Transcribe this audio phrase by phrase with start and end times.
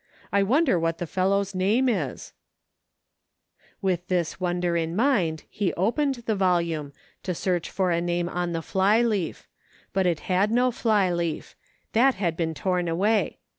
[0.31, 2.33] I wonder what the fellow's name is.'"
[3.83, 8.51] With this wonder in mind he opened the volume, to search for a name on
[8.51, 9.47] the fly leaf;
[9.93, 11.55] but it had no fly leaf;
[11.93, 13.37] that had been torn away.